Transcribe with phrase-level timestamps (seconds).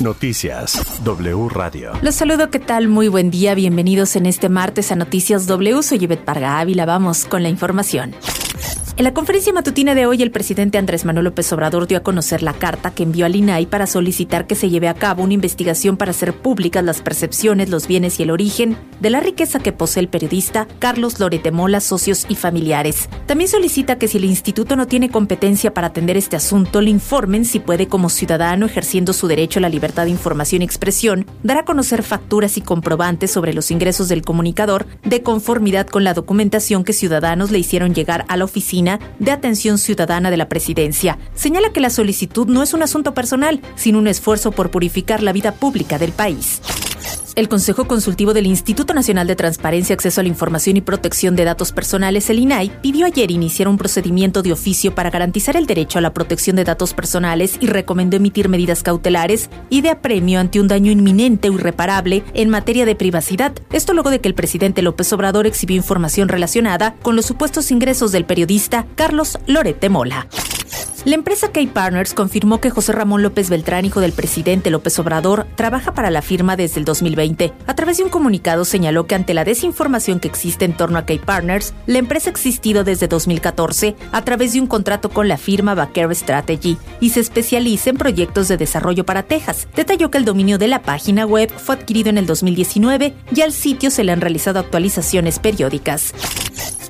[0.00, 1.92] Noticias W Radio.
[2.02, 2.88] Los saludo, ¿qué tal?
[2.88, 5.82] Muy buen día, bienvenidos en este martes a Noticias W.
[5.82, 8.14] Soy Yvette Parga Ávila, vamos con la información.
[8.98, 12.42] En la conferencia matutina de hoy, el presidente Andrés Manuel López Obrador dio a conocer
[12.42, 15.98] la carta que envió al INAI para solicitar que se lleve a cabo una investigación
[15.98, 20.00] para hacer públicas las percepciones, los bienes y el origen de la riqueza que posee
[20.00, 23.10] el periodista Carlos Lorete Mola, socios y familiares.
[23.26, 27.44] También solicita que si el instituto no tiene competencia para atender este asunto, le informen
[27.44, 31.58] si puede como ciudadano ejerciendo su derecho a la libertad de información y expresión, dar
[31.58, 36.82] a conocer facturas y comprobantes sobre los ingresos del comunicador de conformidad con la documentación
[36.82, 38.85] que ciudadanos le hicieron llegar a la oficina
[39.18, 41.18] de Atención Ciudadana de la Presidencia.
[41.34, 45.32] Señala que la solicitud no es un asunto personal, sino un esfuerzo por purificar la
[45.32, 46.60] vida pública del país.
[47.36, 51.44] El Consejo Consultivo del Instituto Nacional de Transparencia, Acceso a la Información y Protección de
[51.44, 55.98] Datos Personales, el INAI, pidió ayer iniciar un procedimiento de oficio para garantizar el derecho
[55.98, 60.60] a la protección de datos personales y recomendó emitir medidas cautelares y de apremio ante
[60.60, 63.52] un daño inminente o irreparable en materia de privacidad.
[63.70, 68.12] Esto luego de que el presidente López Obrador exhibió información relacionada con los supuestos ingresos
[68.12, 70.26] del periodista Carlos Lorete Mola.
[71.06, 75.94] La empresa K-Partners confirmó que José Ramón López Beltrán, hijo del presidente López Obrador, trabaja
[75.94, 77.52] para la firma desde el 2020.
[77.64, 81.06] A través de un comunicado señaló que ante la desinformación que existe en torno a
[81.06, 85.76] K-Partners, la empresa ha existido desde 2014 a través de un contrato con la firma
[85.76, 89.68] Baker Strategy y se especializa en proyectos de desarrollo para Texas.
[89.76, 93.52] Detalló que el dominio de la página web fue adquirido en el 2019 y al
[93.52, 96.12] sitio se le han realizado actualizaciones periódicas.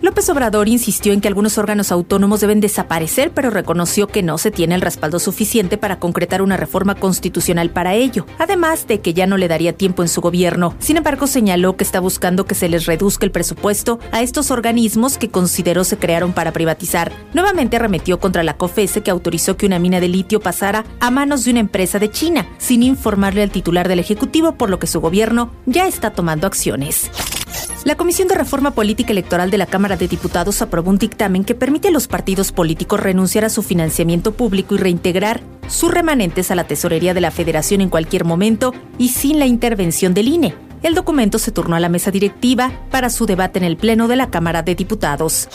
[0.06, 4.52] López Obrador insistió en que algunos órganos autónomos deben desaparecer, pero reconoció que no se
[4.52, 9.26] tiene el respaldo suficiente para concretar una reforma constitucional para ello, además de que ya
[9.26, 10.76] no le daría tiempo en su gobierno.
[10.78, 15.18] Sin embargo, señaló que está buscando que se les reduzca el presupuesto a estos organismos
[15.18, 17.10] que consideró se crearon para privatizar.
[17.34, 21.44] Nuevamente arremetió contra la COFESE que autorizó que una mina de litio pasara a manos
[21.44, 25.00] de una empresa de China, sin informarle al titular del Ejecutivo, por lo que su
[25.00, 27.10] gobierno ya está tomando acciones.
[27.86, 31.54] La Comisión de Reforma Política Electoral de la Cámara de Diputados aprobó un dictamen que
[31.54, 36.56] permite a los partidos políticos renunciar a su financiamiento público y reintegrar sus remanentes a
[36.56, 40.65] la tesorería de la Federación en cualquier momento y sin la intervención del INE.
[40.82, 44.16] El documento se turnó a la mesa directiva para su debate en el Pleno de
[44.16, 45.48] la Cámara de Diputados.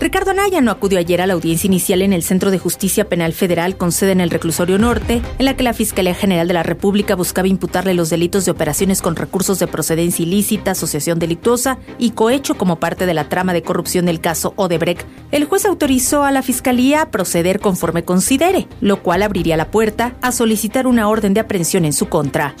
[0.00, 3.34] Ricardo Anaya no acudió ayer a la audiencia inicial en el Centro de Justicia Penal
[3.34, 6.62] Federal con sede en el Reclusorio Norte, en la que la Fiscalía General de la
[6.62, 12.12] República buscaba imputarle los delitos de operaciones con recursos de procedencia ilícita, asociación delictuosa y
[12.12, 15.06] cohecho como parte de la trama de corrupción del caso Odebrecht.
[15.32, 20.14] El juez autorizó a la Fiscalía a proceder conforme considere, lo cual abriría la puerta
[20.22, 22.54] a solicitar una orden de aprehensión en su contra.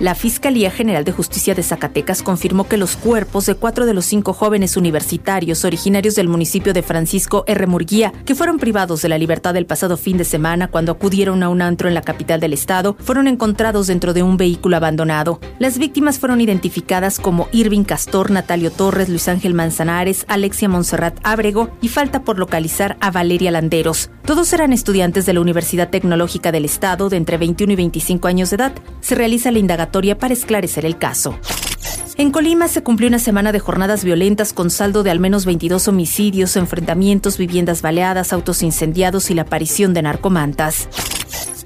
[0.00, 4.04] La Fiscalía General de Justicia de Zacatecas confirmó que los cuerpos de cuatro de los
[4.04, 7.68] cinco jóvenes universitarios originarios del municipio de Francisco R.
[7.68, 11.48] Murguía, que fueron privados de la libertad el pasado fin de semana cuando acudieron a
[11.48, 15.38] un antro en la capital del estado, fueron encontrados dentro de un vehículo abandonado.
[15.60, 21.70] Las víctimas fueron identificadas como Irving Castor, Natalio Torres, Luis Ángel Manzanares, Alexia Monserrat Ábrego
[21.80, 24.10] y falta por localizar a Valeria Landeros.
[24.26, 28.50] Todos eran estudiantes de la Universidad Tecnológica del Estado de entre 21 y 25 años
[28.50, 28.72] de edad.
[29.00, 29.83] Se realiza la indagación
[30.18, 31.38] para esclarecer el caso.
[32.16, 35.88] En Colima se cumplió una semana de jornadas violentas con saldo de al menos 22
[35.88, 40.88] homicidios, enfrentamientos, viviendas baleadas, autos incendiados y la aparición de narcomantas.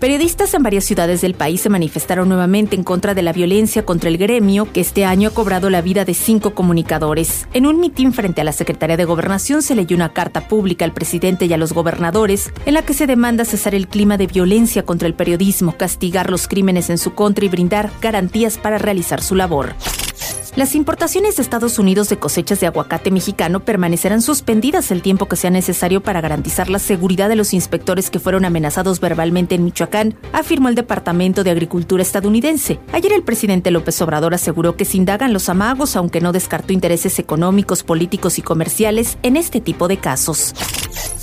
[0.01, 4.09] Periodistas en varias ciudades del país se manifestaron nuevamente en contra de la violencia contra
[4.09, 7.47] el gremio, que este año ha cobrado la vida de cinco comunicadores.
[7.53, 10.95] En un mitin frente a la Secretaría de Gobernación se leyó una carta pública al
[10.95, 14.83] presidente y a los gobernadores en la que se demanda cesar el clima de violencia
[14.85, 19.35] contra el periodismo, castigar los crímenes en su contra y brindar garantías para realizar su
[19.35, 19.75] labor.
[20.59, 25.37] Las importaciones de Estados Unidos de cosechas de aguacate mexicano permanecerán suspendidas el tiempo que
[25.37, 30.17] sea necesario para garantizar la seguridad de los inspectores que fueron amenazados verbalmente en Michoacán,
[30.33, 32.81] afirmó el Departamento de Agricultura estadounidense.
[32.91, 37.21] Ayer el presidente López Obrador aseguró que se indagan los amagos, aunque no descartó intereses
[37.21, 40.55] económicos, políticos y comerciales en este tipo de casos.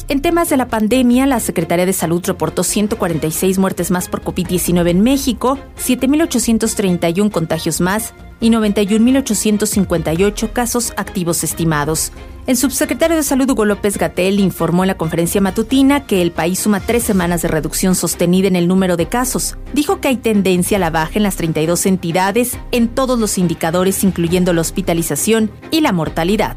[0.08, 4.92] En temas de la pandemia, la Secretaría de Salud reportó 146 muertes más por COVID-19
[4.92, 12.12] en México, 7.831 contagios más y 91.858 casos activos estimados.
[12.48, 16.60] El subsecretario de Salud Hugo López Gatel informó en la conferencia matutina que el país
[16.60, 19.58] suma tres semanas de reducción sostenida en el número de casos.
[19.74, 24.04] Dijo que hay tendencia a la baja en las 32 entidades en todos los indicadores,
[24.04, 26.56] incluyendo la hospitalización y la mortalidad.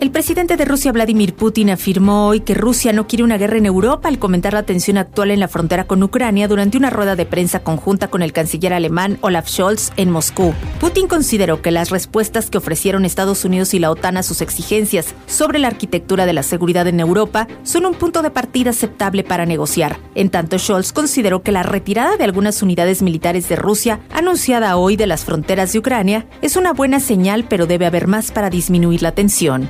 [0.00, 3.66] El presidente de Rusia, Vladimir Putin, afirmó hoy que Rusia no quiere una guerra en
[3.66, 7.26] Europa al comentar la tensión actual en la frontera con Ucrania durante una rueda de
[7.26, 10.54] prensa conjunta con el canciller alemán Olaf Scholz en Moscú.
[10.80, 15.14] Putin consideró que las respuestas que ofrecieron Estados Unidos y la OTAN a sus exigencias
[15.26, 19.44] sobre la arquitectura de la seguridad en Europa son un punto de partida aceptable para
[19.44, 19.98] negociar.
[20.14, 24.96] En tanto, Scholz consideró que la retirada de algunas unidades militares de Rusia, anunciada hoy
[24.96, 29.02] de las fronteras de Ucrania, es una buena señal, pero debe haber más para disminuir
[29.02, 29.68] la tensión.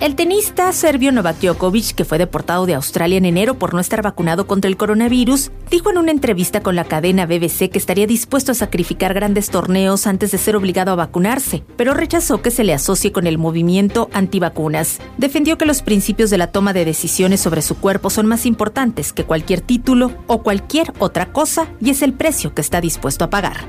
[0.00, 4.00] El tenista serbio Novak Djokovic, que fue deportado de Australia en enero por no estar
[4.00, 8.52] vacunado contra el coronavirus, dijo en una entrevista con la cadena BBC que estaría dispuesto
[8.52, 12.72] a sacrificar grandes torneos antes de ser obligado a vacunarse, pero rechazó que se le
[12.72, 15.00] asocie con el movimiento antivacunas.
[15.18, 19.12] Defendió que los principios de la toma de decisiones sobre su cuerpo son más importantes
[19.12, 23.28] que cualquier título o cualquier otra cosa y es el precio que está dispuesto a
[23.28, 23.66] pagar.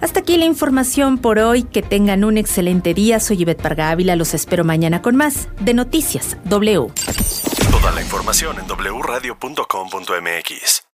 [0.00, 1.64] Hasta aquí la información por hoy.
[1.64, 3.20] Que tengan un excelente día.
[3.20, 4.16] Soy Ivette Parga Ávila.
[4.16, 6.88] Los espero mañana con más de Noticias W.
[7.70, 10.87] Toda la información en wradio.com.mx.